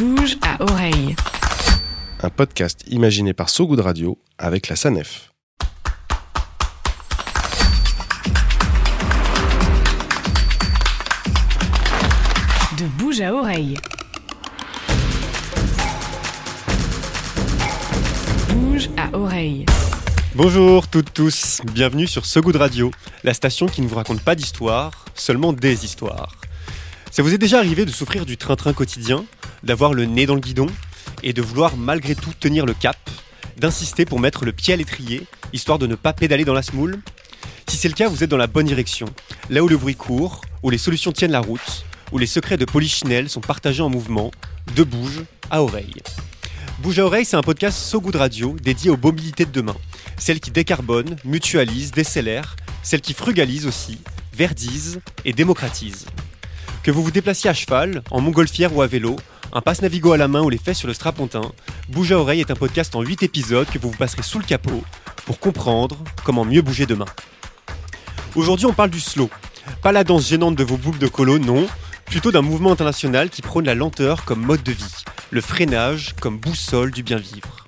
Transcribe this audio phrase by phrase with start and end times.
[0.00, 1.14] bouge à oreille.
[2.22, 5.30] Un podcast imaginé par So Good Radio avec la SANEF.
[12.78, 13.76] De bouge à oreille.
[18.48, 19.66] Bouge à oreille.
[20.34, 22.90] Bonjour toutes tous, bienvenue sur So Good Radio,
[23.22, 26.32] la station qui ne vous raconte pas d'histoire, seulement des histoires.
[27.10, 29.26] Ça vous est déjà arrivé de souffrir du train-train quotidien,
[29.62, 30.66] d'avoir le nez dans le guidon
[31.22, 32.98] et de vouloir malgré tout tenir le cap,
[33.56, 36.98] d'insister pour mettre le pied à l'étrier, histoire de ne pas pédaler dans la smoule
[37.68, 39.06] Si c'est le cas, vous êtes dans la bonne direction,
[39.48, 42.64] là où le bruit court, où les solutions tiennent la route, où les secrets de
[42.64, 44.30] Polichinelle sont partagés en mouvement,
[44.74, 46.02] de bouge à oreille.
[46.80, 49.76] Bouge à oreille, c'est un podcast So Good Radio dédié aux mobilités de demain.
[50.16, 53.98] Celles qui décarbonent, mutualisent, décélèrent, celles qui frugalisent aussi,
[54.32, 56.06] verdisent et démocratisent.
[56.82, 59.16] Que vous vous déplaciez à cheval, en montgolfière ou à vélo,
[59.52, 61.42] un passe Navigo à la main ou les fesses sur le strapontin,
[61.88, 64.44] Bouge à oreille est un podcast en 8 épisodes que vous vous passerez sous le
[64.44, 64.84] capot
[65.26, 67.06] pour comprendre comment mieux bouger demain.
[68.36, 69.28] Aujourd'hui, on parle du slow.
[69.82, 71.66] Pas la danse gênante de vos boucles de colo, non,
[72.06, 76.38] plutôt d'un mouvement international qui prône la lenteur comme mode de vie, le freinage comme
[76.38, 77.66] boussole du bien vivre.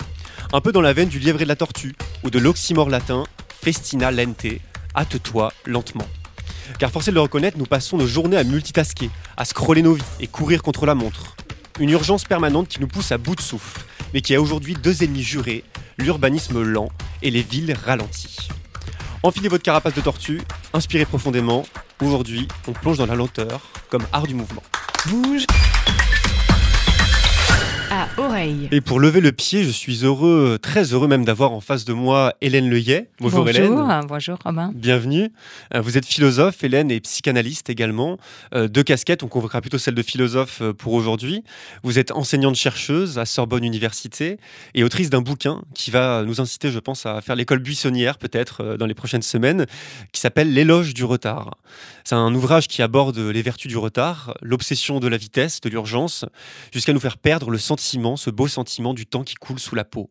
[0.52, 3.24] Un peu dans la veine du lièvre et de la tortue, ou de l'oxymore latin
[3.60, 4.46] festina lente,
[4.94, 6.06] hâte-toi lentement.
[6.78, 10.02] Car forcé de le reconnaître, nous passons nos journées à multitasker, à scroller nos vies
[10.20, 11.34] et courir contre la montre.
[11.80, 13.80] Une urgence permanente qui nous pousse à bout de souffle,
[14.12, 15.64] mais qui a aujourd'hui deux ennemis jurés,
[15.98, 16.90] l'urbanisme lent
[17.22, 18.48] et les villes ralenties.
[19.22, 20.42] Enfilez votre carapace de tortue,
[20.74, 21.64] inspirez profondément.
[22.02, 24.62] Aujourd'hui, on plonge dans la lenteur comme art du mouvement.
[25.06, 25.46] Bouge
[28.02, 28.68] à oreille.
[28.72, 31.92] Et pour lever le pied, je suis heureux, très heureux même d'avoir en face de
[31.92, 33.08] moi Hélène Leyet.
[33.20, 33.74] Bonjour, Hélène.
[34.08, 34.72] Bonjour Robin.
[34.74, 35.30] Bienvenue.
[35.74, 38.18] Euh, Vous êtes philosophe, Hélène, et psychanalyste également.
[38.54, 41.44] Euh, deux casquettes, on convoquera plutôt celle de philosophe euh, pour aujourd'hui.
[41.84, 44.38] Vous êtes enseignante chercheuse à Sorbonne Université
[44.74, 48.76] et autrice d'un bouquin qui va nous inciter, je pense, à faire l'école buissonnière peut-être
[48.76, 49.66] dans les prochaines semaines,
[50.12, 51.52] qui s'appelle L'éloge du retard.
[52.04, 56.24] C'est un ouvrage qui aborde les vertus du retard, l'obsession de la vitesse, de l'urgence,
[56.72, 59.84] jusqu'à nous faire perdre le sentiment, ce beau sentiment du temps qui coule sous la
[59.84, 60.10] peau.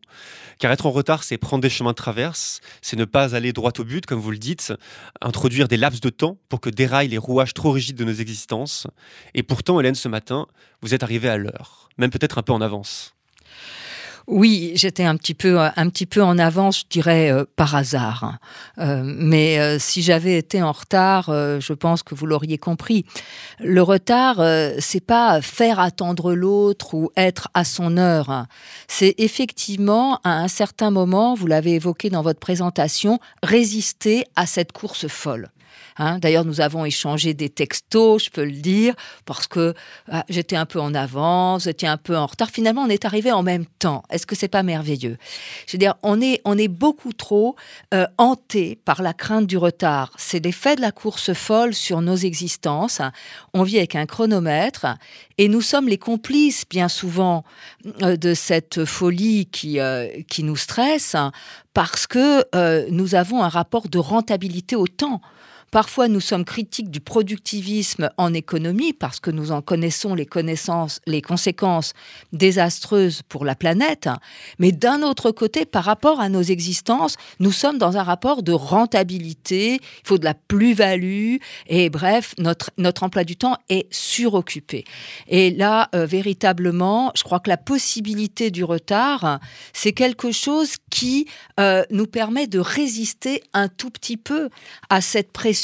[0.58, 3.72] Car être en retard, c'est prendre des chemins de traverse, c'est ne pas aller droit
[3.78, 4.72] au but, comme vous le dites,
[5.20, 8.86] introduire des laps de temps pour que déraillent les rouages trop rigides de nos existences.
[9.34, 10.46] Et pourtant, Hélène, ce matin,
[10.80, 13.14] vous êtes arrivée à l'heure, même peut-être un peu en avance.
[14.28, 18.38] Oui, j'étais un petit peu, un petit peu en avance, je dirais euh, par hasard.
[18.78, 23.04] Euh, mais euh, si j'avais été en retard, euh, je pense que vous l'auriez compris.
[23.58, 28.46] Le retard, euh, c'est pas faire attendre l'autre ou être à son heure.
[28.86, 34.72] C'est effectivement à un certain moment, vous l'avez évoqué dans votre présentation, résister à cette
[34.72, 35.50] course folle.
[35.98, 38.94] Hein, D'ailleurs, nous avons échangé des textos, je peux le dire,
[39.24, 39.74] parce que
[40.10, 42.50] ah, j'étais un peu en avance, j'étais un peu en retard.
[42.50, 44.02] Finalement, on est arrivé en même temps.
[44.10, 45.16] Est-ce que c'est pas merveilleux?
[45.66, 47.56] Je veux dire, on est, on est beaucoup trop
[47.94, 50.12] euh, hanté par la crainte du retard.
[50.16, 53.00] C'est l'effet de la course folle sur nos existences.
[53.54, 54.86] On vit avec un chronomètre
[55.38, 57.44] et nous sommes les complices, bien souvent,
[58.02, 61.16] euh, de cette folie qui, euh, qui nous stresse,
[61.74, 62.44] parce que
[62.90, 65.20] nous avons un rapport de rentabilité au temps.
[65.72, 71.94] Parfois, nous sommes critiques du productivisme en économie parce que nous en connaissons les conséquences
[72.34, 74.10] désastreuses pour la planète.
[74.58, 78.52] Mais d'un autre côté, par rapport à nos existences, nous sommes dans un rapport de
[78.52, 79.76] rentabilité.
[79.76, 81.36] Il faut de la plus-value
[81.68, 84.84] et bref, notre notre emploi du temps est suroccupé.
[85.26, 89.40] Et là, euh, véritablement, je crois que la possibilité du retard,
[89.72, 91.26] c'est quelque chose qui
[91.58, 94.50] euh, nous permet de résister un tout petit peu
[94.90, 95.61] à cette pression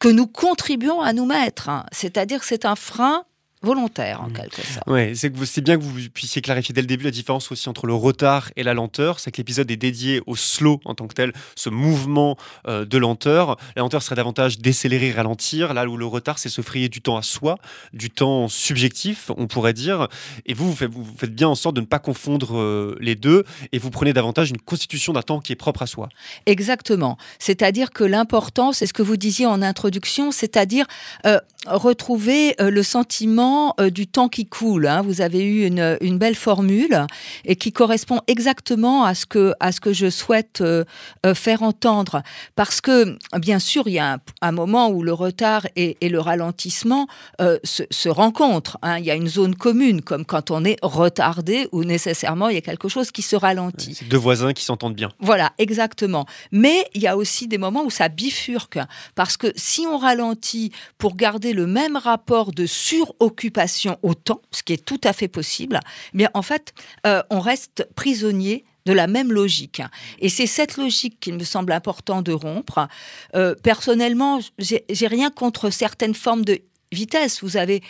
[0.00, 1.70] que nous contribuons à nous mettre.
[1.92, 3.24] C'est-à-dire que c'est un frein
[3.64, 4.86] volontaire, en quelque sorte.
[4.86, 7.50] Ouais, c'est que vous- c'est bien que vous puissiez clarifier dès le début la différence
[7.50, 9.20] aussi entre le retard et la lenteur.
[9.20, 12.36] C'est que l'épisode est dédié au slow en tant que tel, ce mouvement
[12.68, 13.56] euh, de lenteur.
[13.76, 17.16] La lenteur serait davantage décélérer, ralentir, là où le retard, c'est se frayer du temps
[17.16, 17.56] à soi,
[17.92, 20.08] du temps subjectif, on pourrait dire.
[20.46, 23.14] Et vous, vous faites, vous faites bien en sorte de ne pas confondre euh, les
[23.14, 26.08] deux et vous prenez davantage une constitution d'un temps qui est propre à soi.
[26.46, 27.16] Exactement.
[27.38, 30.86] C'est-à-dire que l'important, c'est ce que vous disiez en introduction, c'est-à-dire
[31.26, 34.86] euh, retrouver le sentiment euh, du temps qui coule.
[34.86, 35.02] hein.
[35.02, 36.96] Vous avez eu une, une belle formule
[37.44, 40.84] et qui correspond exactement à ce que, à ce que je souhaite euh,
[41.26, 42.22] euh, faire entendre.
[42.54, 44.18] Parce que, bien sûr, il y a un,
[44.48, 47.06] un moment où le retard et, et le ralentissement
[47.40, 48.78] euh, se, se rencontrent.
[48.82, 48.98] hein.
[48.98, 52.58] Il y a une zone commune, comme quand on est retardé ou nécessairement il y
[52.58, 53.98] a quelque chose qui se ralentit.
[54.10, 55.10] Deux voisins qui s'entendent bien.
[55.20, 56.26] Voilà, exactement.
[56.52, 58.78] Mais il y a aussi des moments où ça bifurque.
[59.14, 64.40] Parce que si on ralentit pour garder le même rapport de suroccupation, préoccupation au temps,
[64.50, 65.80] ce qui est tout à fait possible,
[66.12, 66.72] bien en fait,
[67.06, 69.82] euh, on reste prisonnier de la même logique.
[70.18, 72.86] Et c'est cette logique qu'il me semble important de rompre.
[73.34, 76.60] Euh, personnellement, j'ai rien contre certaines formes de
[76.92, 77.42] vitesse.
[77.42, 77.82] Vous avez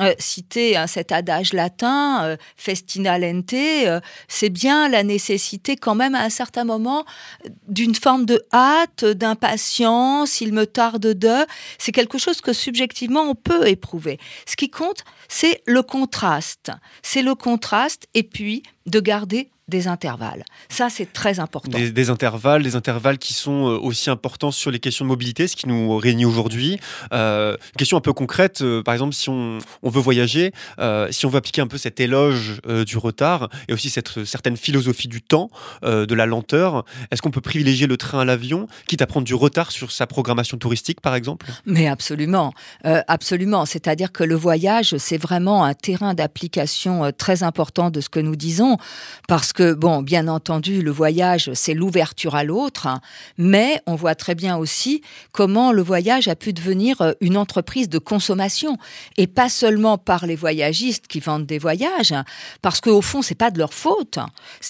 [0.00, 5.94] euh, cité hein, cet adage latin, euh, festina lente, euh, c'est bien la nécessité quand
[5.94, 7.04] même à un certain moment
[7.68, 11.44] d'une forme de hâte, d'impatience, il me tarde de.
[11.76, 14.18] C'est quelque chose que subjectivement on peut éprouver.
[14.46, 16.70] Ce qui compte, c'est le contraste.
[17.02, 20.44] C'est le contraste et puis de garder des intervalles.
[20.68, 21.78] Ça, c'est très important.
[21.78, 25.54] Des, intervalles, des intervalles qui sont euh, aussi importants sur les questions de mobilité, ce
[25.54, 26.80] qui nous réunit aujourd'hui.
[27.12, 30.52] Euh, une question un peu concrète, euh, par exemple, si on, veut voyager,
[31.10, 35.08] si on veut appliquer un peu cet éloge du retard et aussi cette certaine philosophie
[35.08, 35.50] du temps,
[35.82, 39.34] de la lenteur, est-ce qu'on peut privilégier le train à l'avion, quitte à prendre du
[39.34, 41.46] retard sur sa programmation touristique, par exemple?
[41.66, 42.54] Mais absolument,
[42.84, 43.66] absolument.
[43.66, 48.36] C'est-à-dire que le voyage, c'est vraiment un terrain d'application très important de ce que nous
[48.36, 48.78] disons,
[49.28, 53.00] parce que bon, bien entendu, le voyage, c'est l'ouverture à l'autre, hein,
[53.38, 55.02] mais on voit très bien aussi
[55.32, 58.78] comment le voyage a pu devenir euh, une entreprise de consommation,
[59.16, 62.24] et pas seulement par les voyagistes qui vendent des voyages, hein,
[62.62, 64.18] parce qu'au fond, c'est pas de leur faute.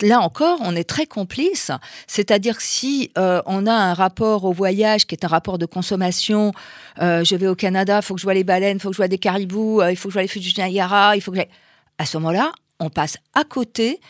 [0.00, 1.70] Là encore, on est très complice.
[2.06, 6.52] C'est-à-dire si euh, on a un rapport au voyage qui est un rapport de consommation,
[7.00, 8.94] euh, je vais au Canada, il faut que je vois les baleines, il faut que
[8.94, 11.32] je vois des caribous, il faut que je vois les feux du Niagara, il faut
[11.32, 11.38] que
[11.98, 14.00] à ce moment-là, on passe à côté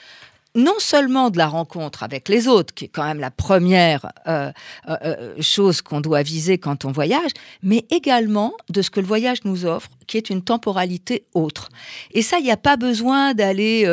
[0.55, 4.53] non seulement de la rencontre avec les autres, qui est quand même la première euh,
[4.89, 7.31] euh, euh, chose qu'on doit viser quand on voyage,
[7.63, 11.71] mais également de ce que le voyage nous offre, qui est une temporalité autre.
[12.13, 13.87] Et ça, il n'y a pas besoin d'aller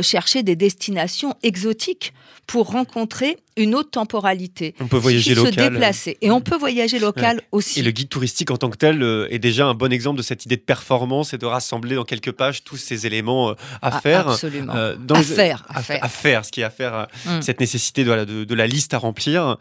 [0.00, 2.12] chercher des destinations exotiques
[2.46, 4.74] pour rencontrer une autre temporalité.
[4.80, 5.54] On peut voyager local.
[5.54, 6.18] se déplacer.
[6.20, 7.80] Et on peut voyager local aussi.
[7.80, 10.22] Et le guide touristique en tant que tel euh, est déjà un bon exemple de
[10.22, 13.96] cette idée de performance et de rassembler dans quelques pages tous ces éléments euh, à
[13.96, 14.28] ah, faire.
[14.28, 14.74] Absolument.
[14.76, 16.04] Euh, dans à, faire, à, faire.
[16.04, 17.40] À faire, ce qui est à faire, mm.
[17.40, 19.56] cette nécessité de, de, de, la liste à remplir.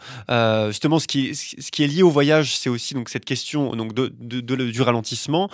[0.68, 3.94] justement, ce qui, ce qui est lié au voyage, c'est aussi donc, cette question donc,
[3.94, 5.50] de, du ralentissement.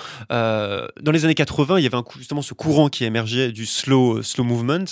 [1.01, 4.43] Dans les années 80, il y avait justement ce courant qui émergeait du slow, slow
[4.43, 4.85] movement,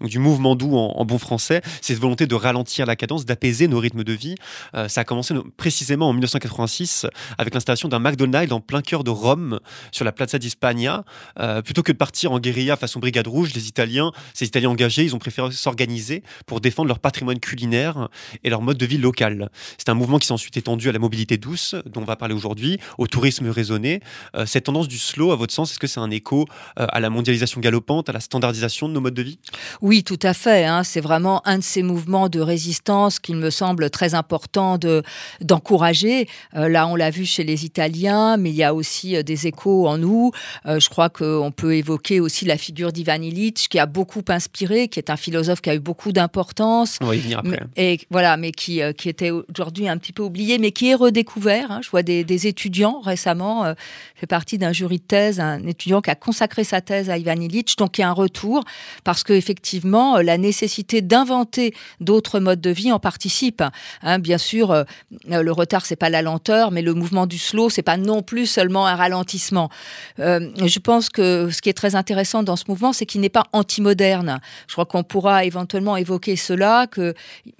[0.00, 1.62] donc du mouvement doux en, bon français.
[1.80, 4.34] Cette volonté de ralentir la cadence, d'apaiser nos rythmes de vie.
[4.74, 7.06] Euh, ça a commencé précisément en 1986
[7.38, 9.60] avec l'installation d'un McDonald's en plein cœur de Rome,
[9.92, 11.04] sur la Plaza d'Hispania.
[11.38, 15.04] Euh, plutôt que de partir en guérilla façon brigade rouge, les Italiens, ces Italiens engagés,
[15.04, 18.08] ils ont préféré s'organiser pour défendre leur patrimoine culinaire
[18.44, 19.50] et leur mode de vie local.
[19.78, 22.34] C'est un mouvement qui s'est ensuite étendu à la mobilité douce, dont on va parler
[22.34, 24.00] aujourd'hui, au tourisme raisonné.
[24.34, 26.46] Euh, cette tendance du slow, à votre sens, est-ce que c'est un écho
[26.76, 29.38] à la mondialisation galopante, à la standardisation de nos modes de vie?
[29.80, 30.64] Oui, tout à fait.
[30.64, 30.84] Hein.
[30.84, 35.02] C'est vraiment un de ces mouvements de résistance qu'il me semble très important de,
[35.40, 36.28] d'encourager.
[36.54, 39.46] Euh, là, on l'a vu chez les Italiens, mais il y a aussi euh, des
[39.46, 40.32] échos en nous.
[40.66, 44.88] Euh, je crois qu'on peut évoquer aussi la figure d'Ivan Illich, qui a beaucoup inspiré,
[44.88, 46.98] qui est un philosophe qui a eu beaucoup d'importance.
[47.00, 47.60] On va y venir après.
[47.76, 51.70] Et voilà, mais qui, qui était aujourd'hui un petit peu oublié, mais qui est redécouvert.
[51.70, 51.80] Hein.
[51.82, 53.74] Je vois des, des étudiants récemment,
[54.14, 57.40] fait partie d'un jury de thèse, un étudiant qui a consacré sa thèse à Ivan
[57.40, 58.64] Illich, donc il y a un retour,
[59.04, 63.62] parce qu'effectivement, la nécessité d'inventer d'autres modes de vie en participe.
[64.02, 64.18] Hein.
[64.18, 64.84] bien sûr, euh,
[65.28, 68.46] le retard, c'est pas la lenteur, mais le mouvement du slow, c'est pas non plus
[68.46, 69.70] seulement un ralentissement.
[70.18, 73.28] Euh, je pense que ce qui est très intéressant dans ce mouvement, c'est qu'il n'est
[73.28, 74.40] pas anti-moderne.
[74.66, 77.14] Je crois qu'on pourra éventuellement évoquer cela, que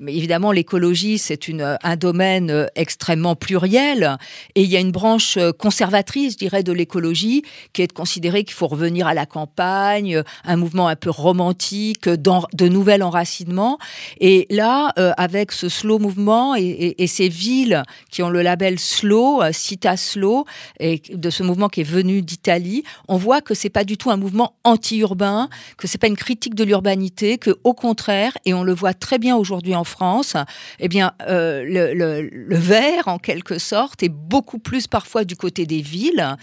[0.06, 1.40] évidemment l'écologie, c'est
[1.82, 4.18] un domaine extrêmement pluriel,
[4.54, 8.44] et il y a une branche conservatrice, je dirais, de l'écologie, qui est de considérer
[8.44, 13.78] qu'il faut revenir à la campagne, un mouvement un peu romantique, de nouvel enracinement.
[14.20, 19.42] Et là, euh, avec ce slow mouvement et, ces villes qui ont le label slow,
[19.42, 20.44] euh, Cita Slow,
[20.80, 24.10] et de ce mouvement qui est venu d'Italie, on voit que c'est pas du tout
[24.10, 28.64] un mouvement anti-urbain, que c'est pas une critique de l'urbanité, que au contraire, et on
[28.64, 30.36] le voit très bien aujourd'hui en France,
[30.80, 35.66] eh bien, euh, le, le vert, en quelque sorte, est beaucoup plus parfois du côté
[35.66, 36.36] des villes,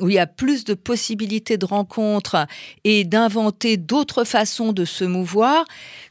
[0.00, 2.46] où il y a plus de possibilités de rencontres
[2.84, 5.64] et d'inventer d'autres façons de se mouvoir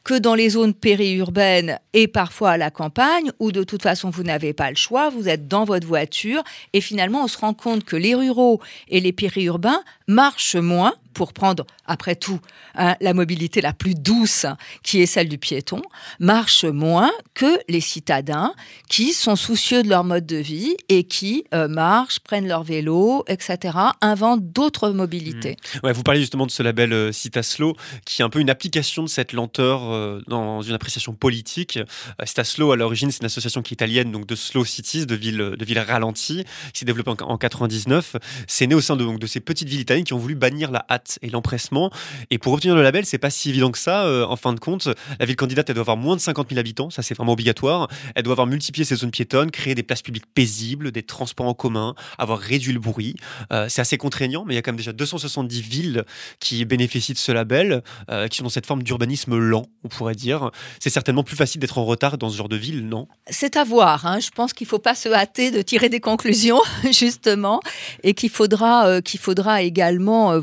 [0.03, 4.23] que dans les zones périurbaines et parfois à la campagne, où de toute façon vous
[4.23, 7.83] n'avez pas le choix, vous êtes dans votre voiture, et finalement on se rend compte
[7.83, 12.39] que les ruraux et les périurbains marchent moins pour prendre, après tout,
[12.75, 14.45] hein, la mobilité la plus douce,
[14.83, 15.81] qui est celle du piéton,
[16.21, 18.53] marchent moins que les citadins
[18.87, 23.25] qui sont soucieux de leur mode de vie et qui euh, marchent, prennent leur vélo,
[23.27, 25.57] etc., inventent d'autres mobilités.
[25.83, 25.91] Mmh.
[25.91, 29.09] Vous parlez justement de ce label euh, Citaslo, qui est un peu une application de
[29.09, 31.75] cette lenteur euh, dans une appréciation politique.
[31.75, 35.65] Euh, Citaslo, à l'origine, c'est une association italienne, donc de slow cities, de villes, de
[35.65, 38.15] villes ralenties, qui s'est développée en, en 99.
[38.47, 40.71] C'est né au sein de, donc, de ces petites villes italiennes qui ont voulu bannir
[40.71, 41.91] la hâte et l'empressement.
[42.29, 44.05] Et pour obtenir le label, c'est pas si évident que ça.
[44.05, 44.89] Euh, en fin de compte,
[45.19, 47.87] la ville candidate, elle doit avoir moins de 50 000 habitants, ça c'est vraiment obligatoire.
[48.15, 51.53] Elle doit avoir multiplié ses zones piétonnes, créer des places publiques paisibles, des transports en
[51.53, 53.15] commun, avoir réduit le bruit.
[53.51, 56.03] Euh, c'est assez contraignant, mais il y a quand même déjà 270 villes
[56.39, 60.15] qui bénéficient de ce label, euh, qui sont dans cette forme d'urbanisme lent, on pourrait
[60.15, 60.51] dire.
[60.79, 63.07] C'est certainement plus facile d'être en retard dans ce genre de ville, non?
[63.29, 64.05] C'est à voir.
[64.05, 64.19] Hein.
[64.19, 66.61] Je pense qu'il ne faut pas se hâter de tirer des conclusions,
[66.91, 67.59] justement,
[68.03, 70.39] et qu'il faudra, qu'il faudra également euh,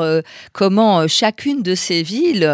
[0.00, 0.22] euh,
[0.52, 2.44] comment euh, chacune de ces villes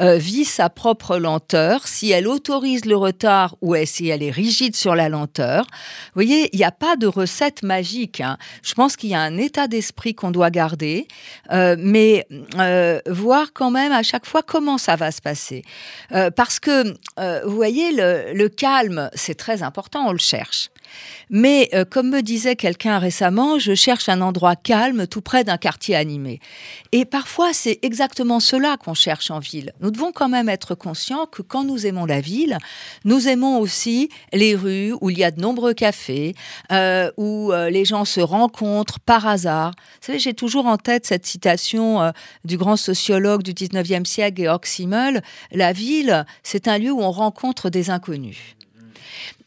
[0.00, 4.76] euh, vit sa propre lenteur, si elle autorise le retard ou si elle est rigide
[4.76, 5.64] sur la lenteur.
[5.64, 8.20] Vous voyez, il n'y a pas de recette magique.
[8.20, 8.36] hein.
[8.62, 11.06] Je pense qu'il y a un état d'esprit qu'on doit garder,
[11.50, 12.26] mais
[13.06, 15.62] voir quand même à chaque fois comment ça va se passer.
[16.36, 16.94] Parce que,
[17.46, 20.70] vous voyez, le calme, c'est très important, on le cherche.
[21.30, 25.56] Mais euh, comme me disait quelqu'un récemment, je cherche un endroit calme tout près d'un
[25.56, 26.40] quartier animé.
[26.92, 29.72] Et parfois, c'est exactement cela qu'on cherche en ville.
[29.80, 32.58] Nous devons quand même être conscients que quand nous aimons la ville,
[33.04, 36.34] nous aimons aussi les rues où il y a de nombreux cafés,
[36.72, 39.72] euh, où euh, les gens se rencontrent par hasard.
[40.00, 42.12] Vous savez, j'ai toujours en tête cette citation
[42.44, 45.22] du grand sociologue du 19e siècle, Georg Simmel.
[45.52, 48.56] La ville, c'est un lieu où on rencontre des inconnus.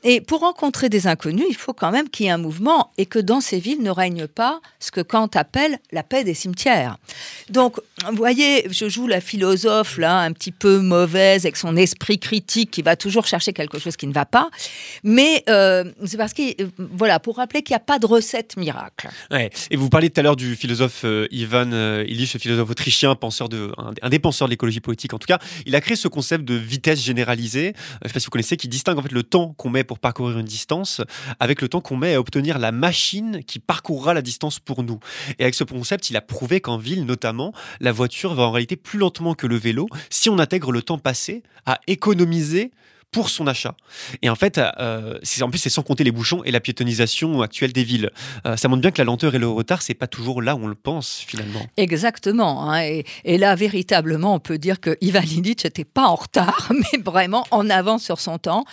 [0.03, 3.05] Et pour rencontrer des inconnus, il faut quand même qu'il y ait un mouvement et
[3.05, 6.97] que dans ces villes ne règne pas ce que Kant appelle la paix des cimetières.
[7.49, 7.79] Donc,
[8.09, 12.71] vous voyez, je joue la philosophe là, un petit peu mauvaise avec son esprit critique
[12.71, 14.49] qui va toujours chercher quelque chose qui ne va pas.
[15.03, 18.57] Mais euh, c'est parce que, euh, voilà, pour rappeler qu'il n'y a pas de recette
[18.57, 19.09] miracle.
[19.31, 19.49] Ouais.
[19.71, 23.47] Et vous parliez tout à l'heure du philosophe euh, Ivan euh, Illich, philosophe autrichien, penseur
[23.49, 25.39] de, un, un des penseurs de l'écologie politique en tout cas.
[25.65, 28.57] Il a créé ce concept de vitesse généralisée, je ne sais pas si vous connaissez,
[28.57, 31.01] qui distingue en fait le temps qu'on met pour parcourir une distance
[31.39, 34.99] avec le temps qu'on met à obtenir la machine qui parcourra la distance pour nous.
[35.39, 38.75] Et avec ce concept, il a prouvé qu'en ville notamment, la voiture va en réalité
[38.75, 42.71] plus lentement que le vélo si on intègre le temps passé à économiser
[43.13, 43.75] pour son achat.
[44.21, 47.71] Et en fait, euh, en plus, c'est sans compter les bouchons et la piétonisation actuelle
[47.71, 48.09] des villes.
[48.45, 50.63] Euh, ça montre bien que la lenteur et le retard, c'est pas toujours là où
[50.63, 51.65] on le pense finalement.
[51.77, 52.71] Exactement.
[52.71, 52.81] hein,
[53.23, 57.69] et, là, véritablement, on peut dire que Ivan n'était pas en retard, mais vraiment en
[57.69, 58.65] avance sur son temps,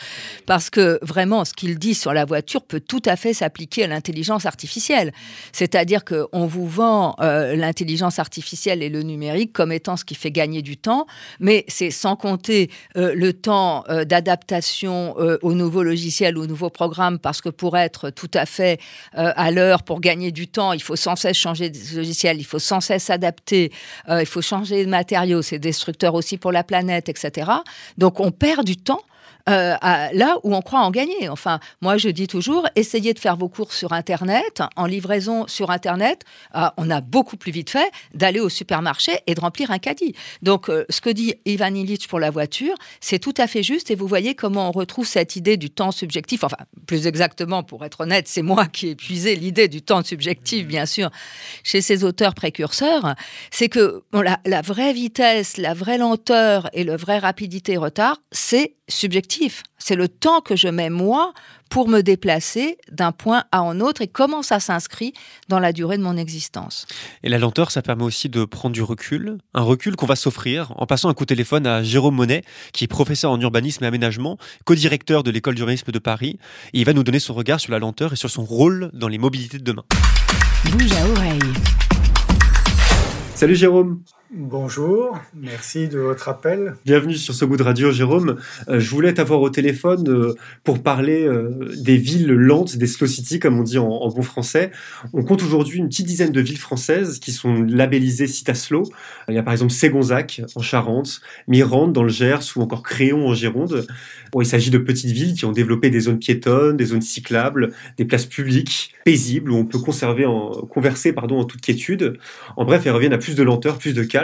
[0.47, 3.87] parce que vraiment, ce qu'il dit sur la voiture peut tout à fait s'appliquer à
[3.87, 5.13] l'intelligence artificielle.
[5.53, 10.31] C'est-à-dire qu'on vous vend euh, l'intelligence artificielle et le numérique comme étant ce qui fait
[10.31, 11.07] gagner du temps,
[11.41, 16.71] mais c'est sans compter euh, le temps euh, d'adaptation euh, aux nouveaux logiciels, aux nouveaux
[16.71, 18.79] programmes, parce que pour être tout à fait
[19.19, 22.45] euh, à l'heure, pour gagner du temps, il faut sans cesse changer de logiciel, il
[22.45, 23.73] faut sans cesse s'adapter,
[24.09, 27.51] euh, il faut changer de matériaux, c'est destructeur aussi pour la planète, etc.
[27.99, 29.03] Donc on perd du temps.
[29.49, 31.29] Euh, là où on croit en gagner.
[31.29, 35.71] Enfin, moi, je dis toujours, essayez de faire vos courses sur Internet, en livraison sur
[35.71, 36.25] Internet.
[36.53, 40.15] ah, on a beaucoup plus vite fait d'aller au supermarché et de remplir un caddie.
[40.43, 43.91] Donc, euh, ce que dit Ivan Illich pour la voiture, c'est tout à fait juste.
[43.91, 46.45] Et vous voyez comment on retrouve cette idée du temps subjectif.
[46.45, 46.57] Enfin,
[46.87, 50.87] plus exactement, pour être honnête, c'est moi qui ai puisé l'idée du temps subjectif, bien
[50.87, 51.11] sûr,
[51.63, 53.15] chez ces auteurs précurseurs.
[53.51, 59.63] C'est que la, la vraie vitesse, la vraie lenteur et le vrai rapidité-retard, c'est subjectif.
[59.79, 61.33] C'est le temps que je mets moi
[61.71, 65.15] pour me déplacer d'un point à un autre et comment ça s'inscrit
[65.49, 66.87] dans la durée de mon existence.
[67.23, 70.73] Et la lenteur, ça permet aussi de prendre du recul, un recul qu'on va s'offrir
[70.77, 72.43] en passant un coup de téléphone à Jérôme Monet,
[72.73, 76.39] qui est professeur en urbanisme et aménagement, co-directeur de l'école d'urbanisme de Paris,
[76.75, 79.09] et il va nous donner son regard sur la lenteur et sur son rôle dans
[79.09, 79.85] les mobilités de demain.
[80.73, 81.39] Bouge à oreille.
[83.35, 84.03] Salut Jérôme
[84.33, 86.77] Bonjour, merci de votre appel.
[86.85, 88.37] Bienvenue sur ce goût de radio, Jérôme.
[88.69, 93.09] Euh, je voulais t'avoir au téléphone euh, pour parler euh, des villes lentes, des slow
[93.09, 94.71] cities, comme on dit en, bon français.
[95.13, 98.85] On compte aujourd'hui une petite dizaine de villes françaises qui sont labellisées Cita Slow.
[99.27, 103.27] Il y a par exemple Ségonzac en Charente, Mirande dans le Gers ou encore Créon
[103.27, 103.85] en Gironde.
[104.39, 108.05] Il s'agit de petites villes qui ont développé des zones piétonnes, des zones cyclables, des
[108.05, 112.17] places publiques paisibles où on peut converser en toute quiétude.
[112.57, 114.20] En bref, elles reviennent à plus de lenteur, plus de calme.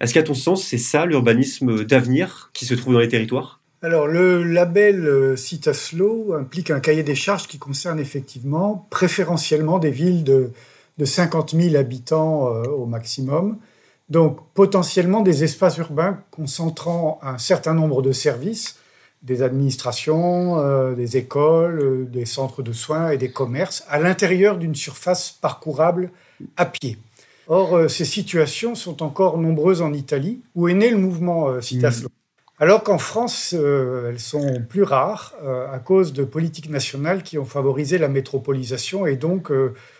[0.00, 3.60] Est-ce qu'à ton sens, c'est ça l'urbanisme d'avenir qui se trouve dans les territoires?
[3.82, 9.90] Alors, le label euh, Citaslow implique un cahier des charges qui concerne effectivement préférentiellement des
[9.90, 10.50] villes de,
[10.98, 13.58] de 50 000 habitants euh, au maximum,
[14.08, 18.78] Donc potentiellement des espaces urbains concentrant un certain nombre de services,
[19.22, 24.74] des administrations, euh, des écoles, des centres de soins et des commerces, à l'intérieur d'une
[24.74, 26.10] surface parcourable
[26.56, 26.98] à pied.
[27.48, 32.08] Or, euh, ces situations sont encore nombreuses en Italie, où est né le mouvement Citaslo.
[32.58, 35.34] Alors qu'en France, elles sont plus rares
[35.70, 39.52] à cause de politiques nationales qui ont favorisé la métropolisation et donc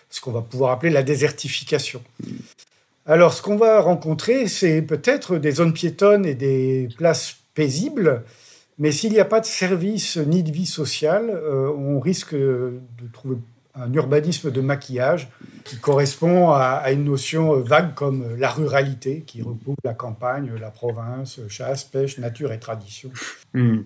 [0.08, 2.02] ce qu'on va pouvoir appeler la désertification.
[3.04, 8.24] Alors, ce qu'on va rencontrer, c'est peut-être des zones piétonnes et des places paisibles,
[8.78, 12.80] mais s'il n'y a pas de service ni de vie sociale, euh, on risque de
[13.12, 13.36] trouver
[13.78, 15.28] un urbanisme de maquillage
[15.64, 21.40] qui correspond à, une notion vague comme la ruralité, qui recoupe la campagne, la province,
[21.48, 23.10] chasse, pêche, nature et tradition.
[23.52, 23.78] Hmm.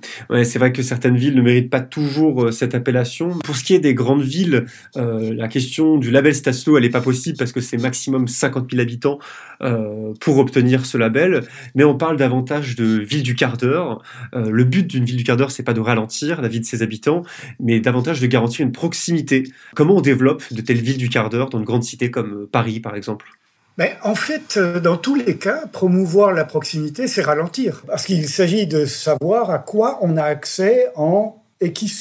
[0.44, 3.38] C'est vrai que certaines villes ne méritent pas toujours euh, cette appellation.
[3.44, 4.66] Pour ce qui est des grandes villes,
[4.97, 8.70] euh, la question du label Staslo, elle n'est pas possible parce que c'est maximum 50
[8.70, 9.18] 000 habitants
[9.62, 11.44] euh, pour obtenir ce label.
[11.75, 14.02] Mais on parle davantage de ville du quart d'heure.
[14.35, 16.82] le but d'une ville du quart d'heure, c'est pas de ralentir la vie de ses
[16.82, 17.23] habitants,
[17.59, 19.44] mais davantage de garantir une proximité.
[19.80, 22.80] Comment on développe de telles villes du quart d'heure dans une grande cité comme Paris,
[22.80, 23.30] par exemple?
[23.78, 27.82] Mais en fait, euh, dans tous les cas, promouvoir la proximité, c'est ralentir.
[27.87, 31.42] Parce qu'il s'agit de savoir à quoi on a accès en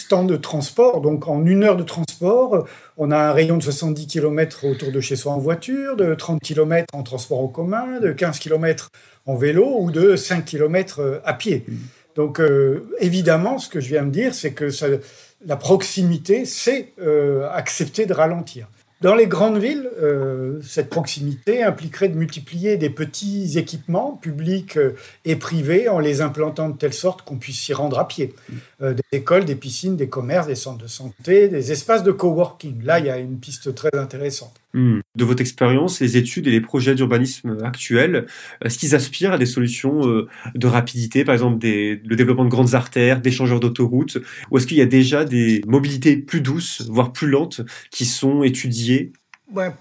[0.09, 0.99] temps de transport.
[0.99, 2.67] Donc en une heure de transport,
[2.97, 6.41] on a un rayon de 70 km autour de chez soi en voiture, de 30
[6.41, 8.89] km en transport en commun, de 15 km
[9.25, 11.65] en vélo ou de 5 km euh, à pied.
[12.15, 14.69] Donc euh, évidemment, ce que je viens de dire, c'est que
[15.45, 16.93] la proximité, c'est
[17.51, 18.67] accepter de ralentir.
[19.01, 24.93] Dans les grandes villes, euh, cette proximité impliquerait de multiplier des petits équipements publics euh,
[25.23, 28.35] et privés en les implantant de telle sorte qu'on puisse s'y rendre à pied.
[28.81, 32.83] Euh, des écoles, des piscines, des commerces, des centres de santé, des espaces de coworking.
[32.83, 34.53] Là, il y a une piste très intéressante.
[34.73, 34.99] Hmm.
[35.15, 38.27] De votre expérience, les études et les projets d'urbanisme actuels,
[38.63, 40.01] est-ce qu'ils aspirent à des solutions
[40.53, 44.19] de rapidité, par exemple le développement de grandes artères, d'échangeurs d'autoroutes,
[44.51, 48.43] ou est-ce qu'il y a déjà des mobilités plus douces, voire plus lentes, qui sont
[48.43, 49.11] étudiées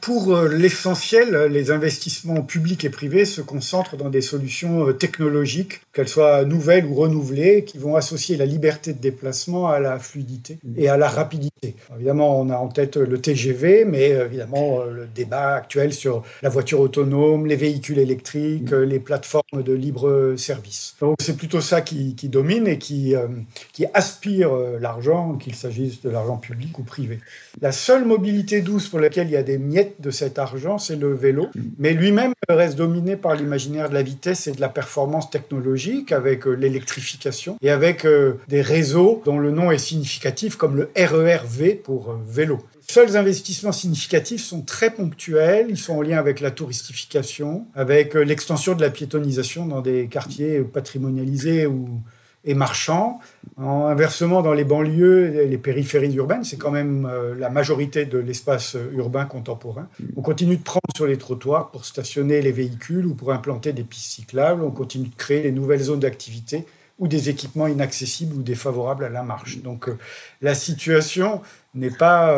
[0.01, 5.81] pour euh, l'essentiel, les investissements publics et privés se concentrent dans des solutions euh, technologiques,
[5.93, 10.59] qu'elles soient nouvelles ou renouvelées, qui vont associer la liberté de déplacement à la fluidité
[10.77, 11.75] et à la rapidité.
[11.95, 16.49] Évidemment, on a en tête le TGV, mais euh, évidemment, le débat actuel sur la
[16.49, 20.95] voiture autonome, les véhicules électriques, les plateformes de libre service.
[21.01, 23.15] Donc, c'est plutôt ça qui, domine et qui
[23.95, 27.19] aspire l'argent, qu'il s'agisse de l'argent public ou privé.
[27.61, 30.97] La seule mobilité douce pour laquelle il y a des miettes de cet argent, c'est
[30.97, 31.49] le vélo.
[31.79, 36.47] Mais lui-même reste dominé par l'imaginaire de la vitesse et de la performance technologique avec
[36.47, 41.77] euh, l'électrification et avec euh, des réseaux dont le nom est significatif comme le RERV
[41.83, 42.59] pour euh, vélo.
[42.88, 48.14] Les seuls investissements significatifs sont très ponctuels, ils sont en lien avec la touristification, avec
[48.14, 52.01] l'extension de la piétonisation dans des quartiers patrimonialisés ou
[52.49, 53.21] et marchands.
[53.59, 58.75] inversement, dans les banlieues les périphéries urbaines, c'est quand même euh, la majorité de l'espace
[58.75, 59.87] euh, urbain contemporain.
[60.17, 63.85] On continue de prendre sur les trottoirs pour stationner les véhicules ou pour implanter des
[63.85, 64.63] pistes cyclables.
[64.63, 66.65] On continue de créer les nouvelles zones d'activité
[66.99, 69.59] ou des équipements inaccessibles ou défavorables à la marche.
[69.59, 69.99] Donc euh,
[70.41, 71.43] la situation
[71.75, 72.37] n'est pas,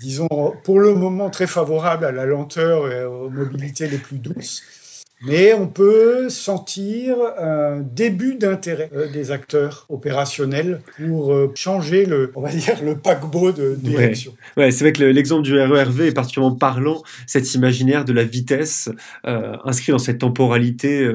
[0.00, 0.28] disons,
[0.64, 4.79] pour le moment très favorable à la lenteur et aux mobilités les plus douces.
[5.22, 12.32] Mais on peut sentir un début d'intérêt euh, des acteurs opérationnels pour euh, changer le,
[12.34, 14.34] on va dire, le paquebot de direction.
[14.56, 18.88] Ouais, c'est vrai que l'exemple du RERV est particulièrement parlant, cet imaginaire de la vitesse
[19.26, 21.06] euh, inscrit dans cette temporalité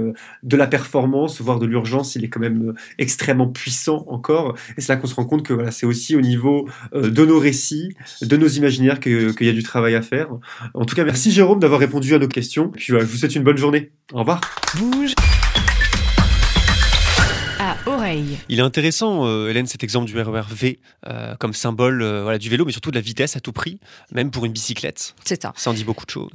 [0.43, 4.55] de la performance, voire de l'urgence, il est quand même extrêmement puissant encore.
[4.77, 7.39] Et c'est là qu'on se rend compte que voilà, c'est aussi au niveau de nos
[7.39, 10.29] récits, de nos imaginaires qu'il y a du travail à faire.
[10.73, 12.69] En tout cas, merci Jérôme d'avoir répondu à nos questions.
[12.69, 13.91] Puis je vous souhaite une bonne journée.
[14.13, 14.39] Au revoir.
[14.75, 15.15] Bouge
[18.13, 22.49] Il est intéressant, euh, Hélène, cet exemple du RERV euh, comme symbole euh, voilà, du
[22.49, 23.79] vélo, mais surtout de la vitesse à tout prix,
[24.11, 25.15] même pour une bicyclette.
[25.23, 25.53] C'est ça.
[25.55, 26.29] Ça en dit beaucoup de choses.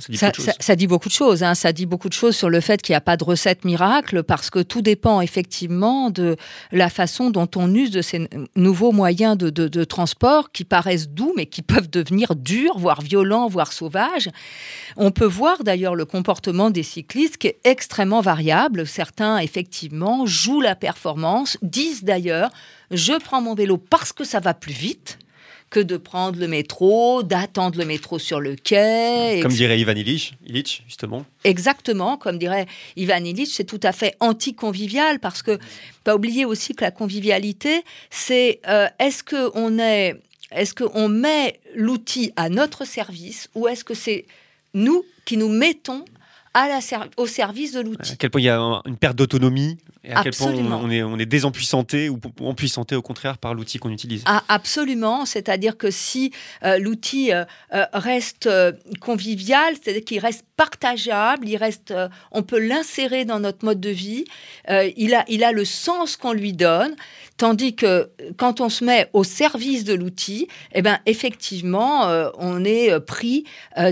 [0.60, 1.42] Ça dit beaucoup de choses.
[1.42, 1.54] Hein.
[1.54, 4.22] Ça dit beaucoup de choses sur le fait qu'il n'y a pas de recette miracle,
[4.22, 6.36] parce que tout dépend effectivement de
[6.72, 11.32] la façon dont on use de ces nouveaux moyens de, de transport qui paraissent doux,
[11.36, 14.28] mais qui peuvent devenir durs, voire violents, voire sauvages.
[14.96, 18.86] On peut voir d'ailleurs le comportement des cyclistes qui est extrêmement variable.
[18.86, 22.50] Certains, effectivement, jouent la performance disent d'ailleurs
[22.90, 25.18] je prends mon vélo parce que ça va plus vite
[25.70, 29.38] que de prendre le métro, d'attendre le métro sur le quai.
[29.40, 30.34] Comme dirait Ivan Illich,
[30.86, 31.24] justement.
[31.44, 35.58] Exactement, comme dirait Ivan Illich, c'est tout à fait anti-convivial parce que,
[36.02, 40.20] pas oublier aussi que la convivialité, c'est euh, est-ce qu'on est,
[40.50, 44.26] est-ce qu'on met l'outil à notre service ou est-ce que c'est
[44.74, 46.04] nous qui nous mettons
[46.54, 46.80] à la
[47.16, 48.12] au service de l'outil.
[48.12, 51.02] À quel point il y a une perte d'autonomie et à quel point on, est,
[51.02, 54.22] on est désempuissanté ou empuissanté au contraire par l'outil qu'on utilise.
[54.24, 56.32] Ah, absolument, c'est-à-dire que si
[56.64, 58.48] euh, l'outil euh, euh, reste
[59.00, 61.94] convivial, c'est-à-dire qu'il reste partageable, il reste,
[62.32, 64.24] on peut l'insérer dans notre mode de vie,
[64.68, 66.94] il, a, il a le sens qu'on lui donne,
[67.38, 72.02] tandis que quand on se met au service de l'outil, eh ben, effectivement,
[72.36, 73.44] on est pris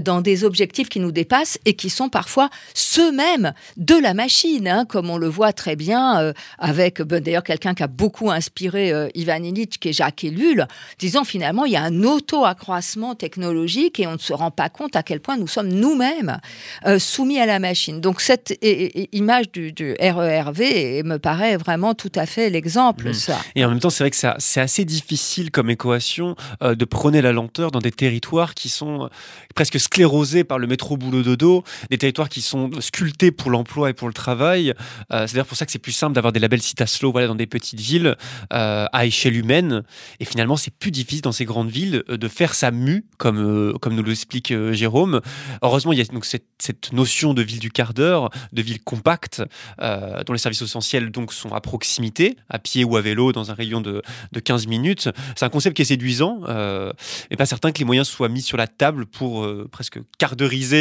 [0.03, 4.85] dans des objectifs qui nous dépassent et qui sont parfois ceux-mêmes de la machine, hein,
[4.85, 9.43] comme on le voit très bien avec, ben, d'ailleurs, quelqu'un qui a beaucoup inspiré Ivan
[9.43, 10.67] Illich, qui est Jacques Ellul,
[10.99, 14.97] disant finalement, il y a un auto-accroissement technologique et on ne se rend pas compte
[14.97, 16.39] à quel point nous sommes nous-mêmes
[16.87, 18.01] euh, soumis à la machine.
[18.01, 18.59] Donc cette
[19.13, 23.15] image du, RERV me paraît vraiment tout à fait l'exemple, mmh.
[23.15, 23.39] ça.
[23.55, 27.23] Et en même temps, c'est vrai que c'est assez difficile comme équation euh, de prôner
[27.23, 29.09] la lenteur dans des territoires qui sont euh,
[29.55, 33.93] presque sclérosés par le métro boulot dodo, des territoires qui sont sculptés pour l'emploi et
[33.93, 34.75] pour le travail.
[35.11, 37.47] c'est d'ailleurs pour ça que c'est plus simple d'avoir des labels Citaslo voilà, dans des
[37.47, 38.17] petites villes
[38.51, 39.83] à échelle humaine.
[40.21, 43.39] Et finalement, c'est plus difficile dans ces grandes villes euh, de faire sa mue, comme,
[43.39, 45.21] euh, comme nous l'explique euh, Jérôme.
[45.63, 48.81] Heureusement, il y a donc cette, cette notion de ville du quart d'heure, de ville
[48.81, 49.43] compacte,
[49.79, 53.55] dont les services essentiels donc sont à proximité, à pied ou à vélo, dans un
[53.55, 55.09] rayon de, de 15 minutes.
[55.37, 56.41] C'est un concept qui est séduisant,
[57.31, 60.35] mais pas certain que les moyens soient mis sur la table pour presque quart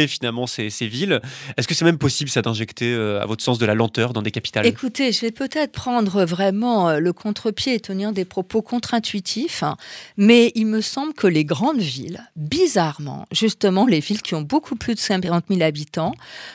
[0.08, 1.20] finalement ces, ces villes.
[1.56, 4.30] Est-ce que c'est même possible, ça, d'injecter, à votre sens, de la lenteur dans des
[4.30, 4.66] capitales?
[4.66, 9.76] Écoutez, je vais peut-être prendre vraiment le contre-pied et tenir des propos contre-intuitifs, hein.
[10.16, 14.76] mais il me semble que les grandes villes, bizarrement, justement les villes qui ont beaucoup
[14.76, 16.14] plus de 50 000 habitants,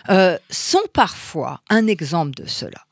[0.10, 2.86] euh, sont parfois un exemple de cela.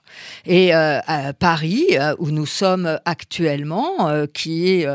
[0.46, 1.00] Et euh,
[1.38, 4.88] Paris, euh, où nous sommes actuellement, euh, qui est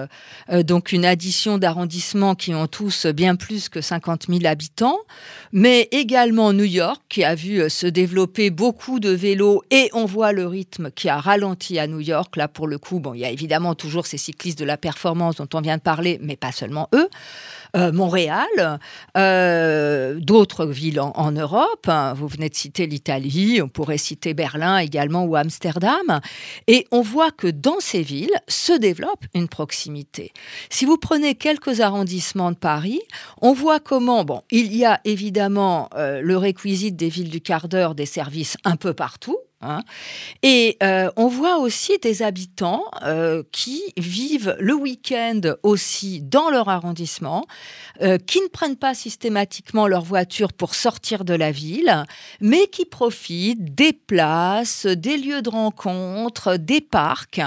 [0.65, 4.99] donc une addition d'arrondissements qui ont tous bien plus que 50 000 habitants,
[5.53, 10.33] mais également New York, qui a vu se développer beaucoup de vélos, et on voit
[10.33, 12.37] le rythme qui a ralenti à New York.
[12.37, 15.37] Là, pour le coup, bon, il y a évidemment toujours ces cyclistes de la performance
[15.37, 17.09] dont on vient de parler, mais pas seulement eux.
[17.75, 18.79] Euh, Montréal,
[19.17, 21.89] euh, d'autres villes en, Europe.
[21.89, 22.15] Hein.
[22.15, 26.21] Vous venez de citer l'Italie, on pourrait citer Berlin également ou Amsterdam.
[26.67, 30.33] Et on voit que dans ces villes se développe une proximité.
[30.71, 33.01] Si vous prenez quelques arrondissements de Paris,
[33.43, 37.69] on voit comment, bon, il y a évidemment euh, le réquisite des villes du quart
[37.69, 39.81] d'heure, des services un peu partout, Hein.
[40.43, 46.69] Et euh, on voit aussi des habitants euh, qui vivent le week-end aussi dans leur
[46.69, 47.47] arrondissement,
[48.03, 52.05] euh, qui ne prennent pas systématiquement leur voiture pour sortir de la ville,
[52.43, 57.41] mais qui profitent des places, des lieux de rencontre, des parcs.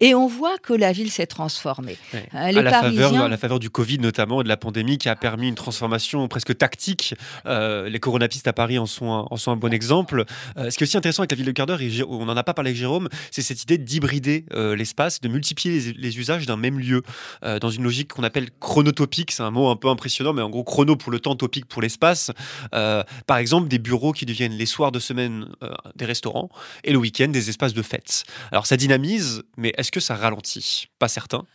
[0.00, 1.96] Et on voit que la ville s'est transformée.
[2.12, 5.08] Les à, la faveur, à la faveur du Covid notamment et de la pandémie qui
[5.08, 7.14] a permis une transformation presque tactique.
[7.46, 10.24] les coronapistes à Paris en sont un, en sont un bon exemple.
[10.56, 12.54] ce qui est aussi intéressant avec la ville de quart d'heure, on n'en a pas
[12.54, 16.78] parlé avec Jérôme, c'est cette idée d'hybrider euh, l'espace, de multiplier les, usages d'un même
[16.78, 17.02] lieu,
[17.44, 20.50] euh, dans une logique qu'on appelle chronotopique, c'est un mot un peu impressionnant, mais en
[20.50, 22.30] gros chrono pour le temps, topique pour l'espace.
[22.74, 25.48] Euh, par exemple, des bureaux qui deviennent les soirs de semaine
[25.96, 26.50] des restaurants,
[26.84, 28.24] et le week-end des espaces de fête.
[28.50, 30.88] Alors ça dynamise, mais est-ce que ça ralentit?
[30.98, 31.46] Pas certain.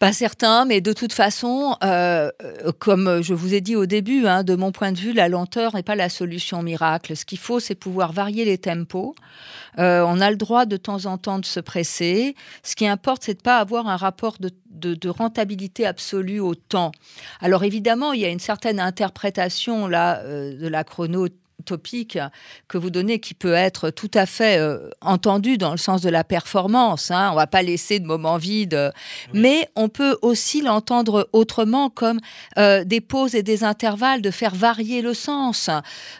[0.00, 2.30] Pas certain, mais de toute façon, euh,
[2.78, 5.74] comme je vous ai dit au début, hein, de mon point de vue, la lenteur
[5.74, 7.14] n'est pas la solution miracle.
[7.14, 9.14] Ce qu'il faut, c'est pouvoir varier les tempos.
[9.78, 12.34] Euh, on a le droit de temps en temps de se presser.
[12.62, 16.92] Ce qui importe, c'est de pas avoir un rapport de, rentabilité absolue au temps.
[17.42, 21.28] Alors évidemment, il y a une certaine interprétation là euh, de la chrono
[21.62, 22.18] topique
[22.68, 26.08] que vous donnez qui peut être tout à fait euh, entendu dans le sens de
[26.08, 27.10] la performance.
[27.10, 27.30] Hein.
[27.32, 28.92] On va pas laisser de moments vides,
[29.32, 32.20] mais on peut aussi l'entendre autrement comme
[32.58, 35.70] euh, des pauses et des intervalles, de faire varier le sens,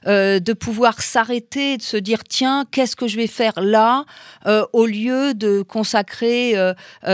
[0.07, 4.05] euh, de pouvoir s'arrêter, de se dire tiens, qu'est-ce que je vais faire là,
[4.73, 6.55] au lieu de consacrer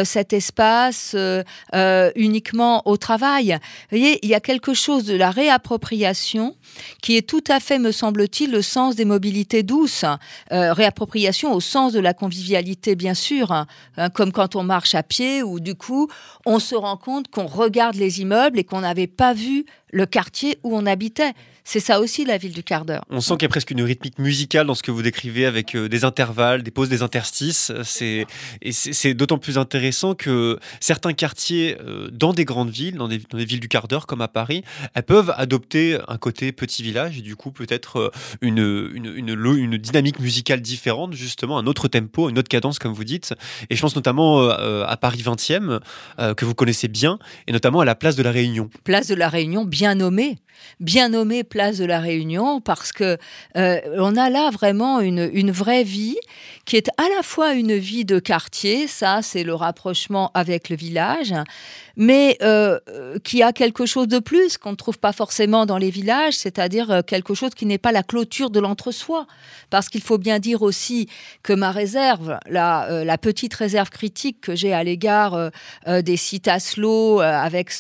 [0.05, 1.17] cet espace
[2.15, 3.59] uniquement au travail.
[3.91, 6.57] Vous voyez, il y a quelque chose de la réappropriation
[7.03, 10.05] qui est tout à fait, me semble il le sens des mobilités douces.
[10.52, 14.94] Euh, Réappropriation au sens de la convivialité, bien sûr, hein, hein, comme quand on marche
[14.94, 16.09] à pied, où du coup,
[16.44, 20.59] on se rend compte qu'on regarde les immeubles et qu'on n'avait pas vu le quartier
[20.62, 21.33] où on habitait.
[21.68, 23.05] C'est ça aussi la ville du quart d'heure.
[23.11, 25.75] On sent qu'il y a presque une rythmique musicale dans ce que vous décrivez avec
[25.75, 27.72] euh, des intervalles, des pauses, des interstices.
[27.83, 28.25] C'est,
[28.62, 33.20] et c'est, d'autant plus intéressant que certains quartiers euh, dans des grandes villes, dans des,
[33.33, 34.62] villes du quart d'heure comme à Paris,
[34.94, 38.11] elles peuvent adopter un côté petit village et du coup peut-être euh,
[38.42, 38.59] une,
[38.94, 43.35] une, une, dynamique musicale différente, justement, un autre tempo, une autre cadence comme vous dites.
[43.70, 45.81] Et je pense notamment à Paris 20e,
[46.35, 47.18] que vous connaissez bien,
[47.49, 48.70] et notamment à la place de la Réunion.
[48.85, 50.39] Place de la Réunion, bien nommée
[50.81, 53.16] bien nommé Place de la Réunion parce que
[53.57, 56.19] euh, on a là vraiment une, une, vraie vie
[56.64, 60.77] qui est à la fois une vie de quartier, ça c'est le rapprochement avec le
[60.77, 61.33] village,
[61.97, 62.79] mais euh,
[63.25, 66.90] qui a quelque chose de plus qu'on ne trouve pas forcément dans les villages, c'est-à-dire
[66.90, 69.27] euh, quelque chose qui n'est pas la clôture de l'entre-soi.
[69.71, 71.09] Parce qu'il faut bien dire aussi
[71.42, 75.51] que ma réserve, la, la petite réserve critique que j'ai à l'égard
[75.87, 77.73] des sites à slow, avec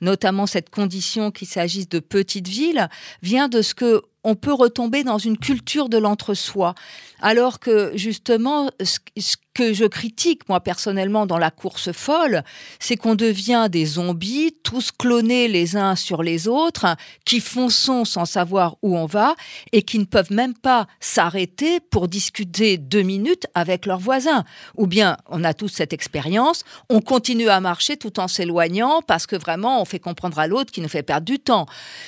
[0.00, 2.88] notamment cette condition qu'il s'agisse de petites villes,
[3.22, 6.74] vient de ce que on peut retomber dans une culture de l'entre-soi.
[7.20, 12.42] Alors que justement, ce, que je critique, moi personnellement, dans la course folle,
[12.78, 16.86] c'est qu'on devient des zombies, tous clonés les uns sur les autres,
[17.24, 19.34] qui fonçons sans savoir où on va
[19.72, 24.44] et qui ne peuvent même pas s'arrêter pour discuter deux minutes avec leurs voisins.
[24.76, 29.26] Ou bien, on a tous cette expérience, on continue à marcher tout en s'éloignant parce
[29.26, 31.66] que vraiment, on fait comprendre à l'autre qui nous fait perdre du temps.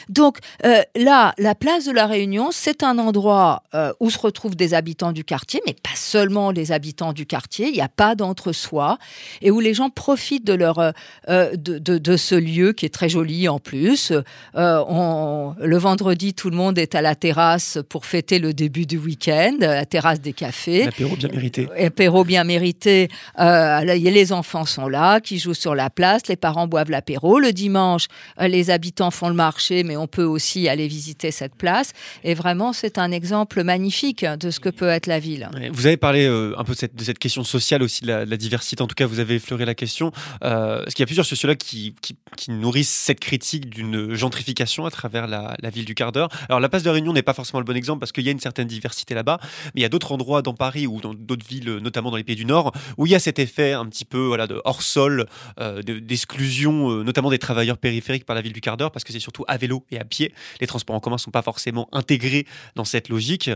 [0.08, 4.56] Donc euh, là, la place de la Réunion, c'est un endroit euh, où se retrouvent
[4.56, 8.14] des habitants du quartier, mais pas seulement les habitants du quartier, il n'y a pas
[8.14, 8.98] d'entre-soi,
[9.42, 10.92] et où les gens profitent de, leur, euh,
[11.28, 14.12] euh, de, de, ce lieu qui est très joli en plus.
[14.54, 18.98] On, le vendredi, tout le monde est à la terrasse pour fêter le début du
[18.98, 20.84] week-end, la terrasse des cafés.
[20.84, 21.68] L'apéro bien mérité.
[21.78, 23.08] Apéro bien mérité.
[23.38, 27.38] les enfants sont là, qui jouent sur la place, les parents boivent l'apéro.
[27.38, 28.06] Le dimanche,
[28.40, 31.92] les habitants font le marché, mais on peut aussi aller visiter cette place.
[32.22, 35.48] Et vraiment, c'est un exemple magnifique de ce que peut être la ville.
[35.72, 38.82] Vous avez parlé euh, un peu de cette, question sociale aussi, de la, diversité.
[38.82, 40.12] En tout cas, vous avez effleuré la question.
[40.44, 44.90] Euh, parce qu'il y a plusieurs sociologues qui, qui, nourrissent cette critique d'une gentrification à
[44.90, 46.28] travers la, ville du quart d'heure.
[46.50, 48.32] Alors, la place de Réunion n'est pas forcément le bon exemple parce qu'il y a
[48.32, 49.38] une certaine diversité là-bas.
[49.74, 52.24] Mais il y a d'autres endroits dans Paris ou dans d'autres villes, notamment dans les
[52.24, 55.26] pays du Nord, où il y a cet effet un petit peu de hors-sol,
[55.60, 59.18] euh, d'exclusion, notamment des travailleurs périphériques par la ville du quart d'heure, parce que c'est
[59.18, 60.34] surtout à vélo et à pied.
[60.60, 63.50] Les transports en commun ne sont pas forcément intégrés dans cette logique.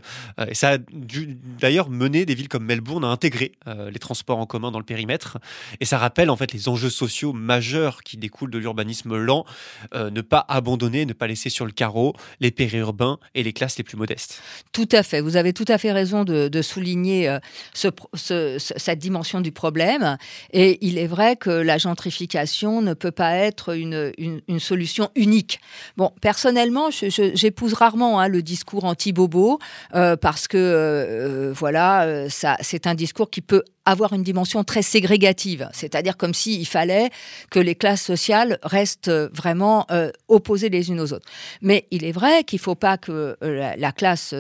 [0.49, 0.79] et ça a
[1.61, 4.85] d'ailleurs mener des villes comme Melbourne à intégrer euh, les transports en commun dans le
[4.85, 5.39] périmètre.
[5.81, 9.45] Et ça rappelle en fait les enjeux sociaux majeurs qui découlent de l'urbanisme lent.
[9.95, 13.77] Euh, ne pas abandonner, ne pas laisser sur le carreau les périurbains et les classes
[13.77, 14.41] les plus modestes.
[14.73, 15.21] Tout à fait.
[15.21, 17.39] Vous avez tout à fait raison de, souligner euh,
[17.75, 20.19] ce, cette dimension du problème.
[20.53, 24.13] Et il est vrai que la gentrification ne peut pas être une,
[24.61, 25.61] solution unique.
[25.97, 29.59] Bon, personnellement, j'épouse rarement hein, le discours anti-bobo
[29.93, 36.35] parce que voilà, c'est un discours qui peut avoir une dimension très ségrégative, c'est-à-dire comme
[36.35, 37.11] s'il fallait
[37.51, 41.27] que les classes sociales restent vraiment euh, opposées les unes aux autres.
[41.63, 44.35] Mais il est vrai qu'il ne faut pas que la, classe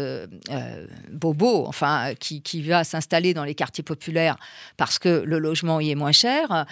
[1.11, 4.37] bobo, enfin, qui, va s'installer dans les quartiers populaires
[4.77, 6.66] parce que le logement y est moins cher,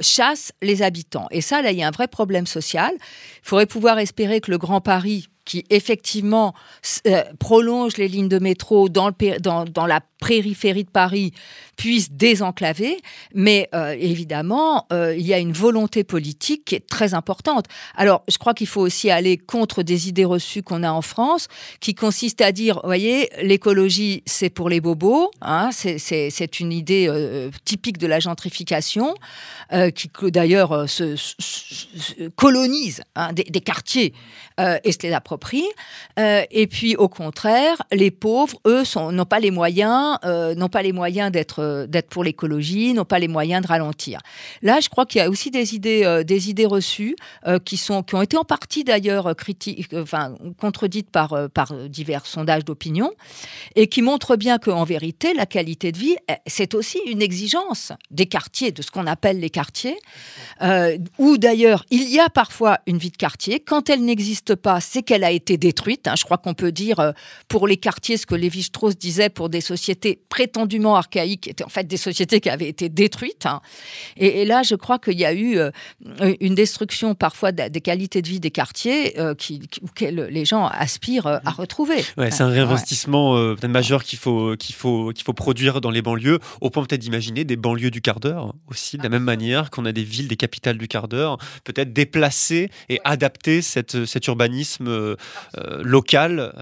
[0.00, 1.28] chasse les habitants.
[1.30, 2.92] Et ça, là, il y a un vrai problème social.
[2.96, 6.54] Il faudrait pouvoir espérer que le Grand Paris qui effectivement
[7.06, 9.14] euh, prolonge les lignes de métro dans
[9.86, 11.32] la périphérie de Paris
[11.76, 12.98] puisse désenclaver,
[13.34, 17.66] mais euh, évidemment, euh, il y a une volonté politique qui est très importante.
[17.96, 21.46] Alors, je crois qu'il faut aussi aller contre des idées reçues qu'on a en France,
[21.80, 27.50] qui consistent à dire, voyez, l'écologie, c'est pour les bobos, hein, c'est une idée euh,
[27.64, 29.14] typique de la gentrification,
[29.94, 31.14] qui d'ailleurs se,
[32.36, 34.14] colonise hein, des, des, quartiers
[34.58, 35.66] et se les approprie.
[36.16, 40.92] et puis, au contraire, les pauvres, eux, n'ont pas les moyens euh, n'ont pas les
[40.92, 44.20] moyens d'être euh, d'être pour l'écologie, n'ont pas les moyens de ralentir.
[44.62, 47.16] Là, je crois qu'il y a aussi des idées euh, des idées reçues
[47.64, 52.64] qui sont qui ont été en partie d'ailleurs critiques, enfin contredites par par divers sondages
[52.64, 53.10] d'opinion
[53.74, 56.16] et qui montrent bien qu'en vérité, la qualité de vie,
[56.46, 59.98] c'est aussi une exigence des quartiers, de ce qu'on appelle les quartiers,
[61.18, 63.60] où d'ailleurs il y a parfois une vie de quartier.
[63.60, 66.08] Quand elle n'existe pas, c'est qu'elle a été détruite.
[66.08, 66.14] Hein.
[66.16, 67.12] Je crois qu'on peut dire
[67.48, 69.97] pour les quartiers ce que Lévi-Strauss disait pour des sociétés
[70.28, 73.46] prétendument archaïques étaient en fait des sociétés qui avaient été détruites.
[73.46, 73.60] Hein.
[74.16, 75.70] Et, là, je crois qu'il y a eu euh,
[76.40, 81.26] une destruction parfois des qualités de vie des quartiers euh, qui, auxquels les gens aspirent
[81.26, 82.04] euh, à retrouver.
[82.16, 86.38] Ouais, c'est un réinvestissement majeur qu'il faut, qu'il, faut, qu'il faut produire dans les banlieues,
[86.60, 89.84] au point peut-être d'imaginer des banlieues du quart d'heure aussi, de la même manière qu'on
[89.84, 95.16] a des villes, des capitales du quart d'heure, peut-être déplacer et adapter cette, cet urbanisme
[95.82, 96.52] local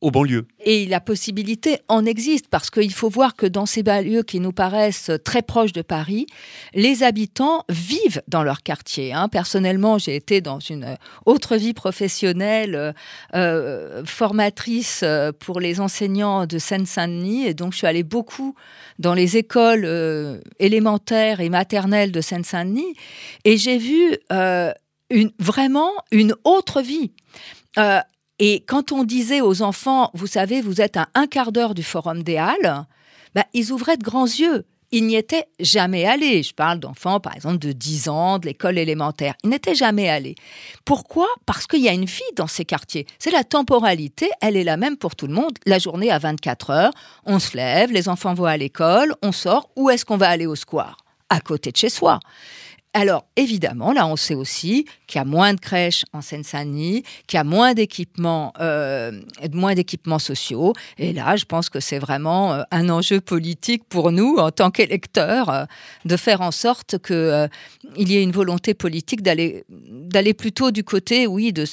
[0.00, 0.46] aux banlieues.
[0.64, 4.52] Et la possibilité en existe parce qu'il faut voir que dans ces banlieues qui nous
[4.52, 6.26] paraissent très proches de Paris,
[6.72, 9.12] les habitants vivent dans leur quartier.
[9.12, 9.28] Hein.
[9.28, 12.92] Personnellement, j'ai été dans une autre vie professionnelle, euh,
[13.34, 18.54] euh, formatrice euh, pour les enseignants de Seine-Saint-Denis, et donc je suis allée beaucoup
[19.00, 22.94] dans les écoles élémentaires et maternelles de Seine-Saint-Denis,
[23.44, 24.16] et j'ai vu
[25.40, 27.10] vraiment une autre vie.
[27.78, 28.00] Euh,
[28.38, 31.82] et quand on disait aux enfants, vous savez, vous êtes à un quart d'heure du
[31.82, 32.86] Forum des Halles,
[33.34, 34.64] bah, ils ouvraient de grands yeux.
[34.90, 36.44] Ils n'y étaient jamais allés.
[36.44, 39.34] Je parle d'enfants, par exemple, de 10 ans, de l'école élémentaire.
[39.42, 40.36] Ils n'étaient jamais allés.
[40.84, 41.26] Pourquoi?
[41.46, 43.04] Parce qu'il y a une vie dans ces quartiers.
[43.18, 45.58] C'est la temporalité, elle est la même pour tout le monde.
[45.66, 46.92] La journée à 24 heures,
[47.24, 49.68] on se lève, les enfants vont à l'école, on sort.
[49.74, 50.98] Où est-ce qu'on va aller au square?
[51.28, 52.20] À côté de chez soi.
[52.96, 57.36] Alors, évidemment, là, on sait aussi qu'il y a moins de crèches en Seine-Saint-Denis, qu'il
[57.36, 59.10] y a moins d'équipements, euh,
[59.52, 60.74] moins d'équipements sociaux.
[60.96, 64.70] Et là, je pense que c'est vraiment euh, un enjeu politique pour nous, en tant
[64.70, 65.64] qu'électeurs, euh,
[66.04, 67.48] de faire en sorte qu'il
[67.96, 71.64] y ait une volonté politique d'aller plutôt du côté, oui, de,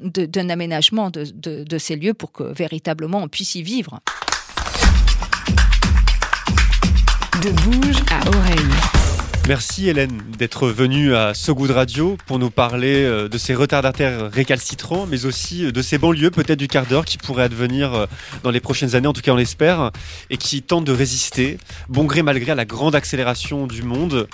[0.00, 1.24] d'un aménagement de,
[1.64, 4.00] de- ces lieux pour que véritablement on puisse y vivre.
[7.42, 9.05] De bouge à.
[9.48, 14.28] Merci Hélène d'être venue à So Good Radio pour nous parler euh, de ces retardataires
[14.28, 18.06] récalcitrants, mais aussi euh, de ces banlieues peut-être du quart d'heure qui pourraient advenir euh,
[18.42, 19.92] dans les prochaines années, en tout cas on l'espère,
[20.30, 24.26] et qui tentent de résister, bon gré malgré la grande accélération du monde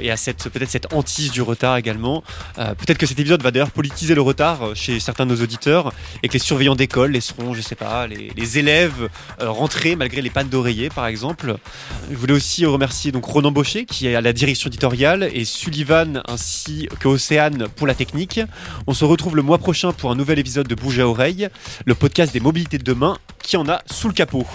[0.00, 2.24] et à cette peut-être cette hantise du retard également.
[2.56, 6.28] Peut-être que cet épisode va d'ailleurs politiser le retard chez certains de nos auditeurs et
[6.28, 10.88] que les surveillants d'école laisseront, je sais pas, les, élèves rentrer malgré les pannes d'oreiller
[10.88, 11.56] par exemple.
[12.10, 16.22] Je voulais aussi remercier donc Ronan Baucher qui est à la direction éditoriale et Sullivan
[16.26, 18.40] ainsi que Océane pour la technique.
[18.86, 21.48] On se retrouve le mois prochain pour un nouvel épisode de Bouge à oreille,
[21.84, 24.46] le podcast des mobilités de demain qui en a sous le capot.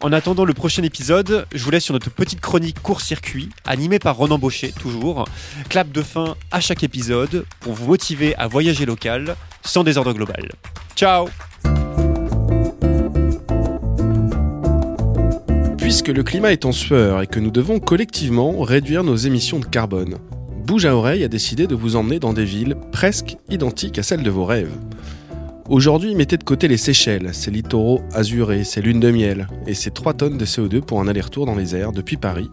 [0.00, 4.16] En attendant le prochain épisode, je vous laisse sur notre petite chronique court-circuit, animée par
[4.16, 5.24] Ronan Baucher, toujours.
[5.68, 10.52] Clap de fin à chaque épisode pour vous motiver à voyager local sans désordre global.
[10.94, 11.28] Ciao
[15.88, 19.64] Puisque le climat est en sueur et que nous devons collectivement réduire nos émissions de
[19.64, 20.16] carbone,
[20.66, 24.22] Bouge à oreille a décidé de vous emmener dans des villes presque identiques à celles
[24.22, 24.76] de vos rêves.
[25.66, 29.90] Aujourd'hui, mettez de côté les Seychelles, ces littoraux azurés, ces lunes de miel et ces
[29.90, 32.50] 3 tonnes de CO2 pour un aller-retour dans les airs depuis Paris,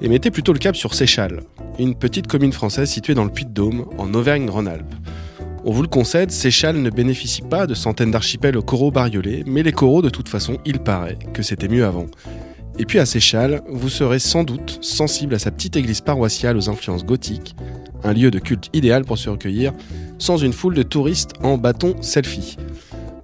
[0.00, 1.40] et mettez plutôt le cap sur Seychelles,
[1.78, 4.94] une petite commune française située dans le Puy-de-Dôme, en Auvergne-Rhône-Alpes.
[5.66, 9.62] On vous le concède, Seychelles ne bénéficie pas de centaines d'archipels aux coraux bariolés, mais
[9.62, 12.06] les coraux, de toute façon, il paraît que c'était mieux avant.
[12.78, 16.68] Et puis à Seychelles, vous serez sans doute sensible à sa petite église paroissiale aux
[16.68, 17.54] influences gothiques,
[18.02, 19.72] un lieu de culte idéal pour se recueillir
[20.18, 22.56] sans une foule de touristes en bâton selfie.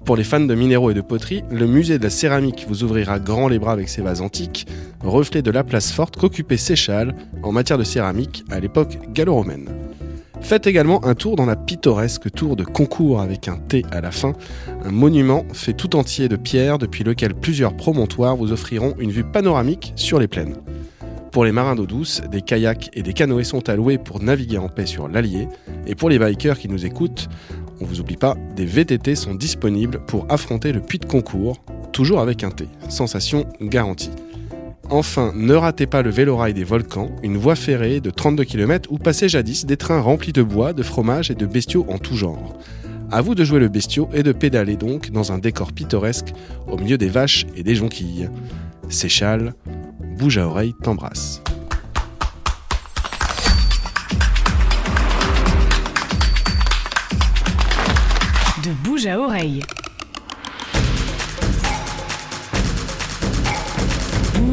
[0.04, 3.18] Pour les fans de minéraux et de poterie, le musée de la céramique vous ouvrira
[3.18, 4.66] grand les bras avec ses vases antiques,
[5.04, 9.79] reflet de la place forte qu'occupait Seychelles en matière de céramique à l'époque gallo-romaine.
[10.40, 14.10] Faites également un tour dans la pittoresque tour de Concours avec un T à la
[14.10, 14.32] fin,
[14.84, 19.24] un monument fait tout entier de pierre depuis lequel plusieurs promontoires vous offriront une vue
[19.24, 20.56] panoramique sur les plaines.
[21.30, 24.68] Pour les marins d'eau douce, des kayaks et des canoës sont alloués pour naviguer en
[24.68, 25.46] paix sur l'Allier.
[25.86, 27.28] Et pour les bikers qui nous écoutent,
[27.80, 32.20] on vous oublie pas, des VTT sont disponibles pour affronter le puits de concours, toujours
[32.20, 32.66] avec un T.
[32.88, 34.10] Sensation garantie.
[34.92, 38.98] Enfin, ne ratez pas le vélorail des volcans, une voie ferrée de 32 km où
[38.98, 42.58] passaient jadis des trains remplis de bois, de fromage et de bestiaux en tout genre.
[43.12, 46.32] À vous de jouer le bestiau et de pédaler donc dans un décor pittoresque
[46.66, 48.28] au milieu des vaches et des jonquilles.
[48.88, 49.54] Seychelles,
[50.18, 51.40] bouge à oreille, t'embrasse.
[58.64, 59.62] De bouge à oreille.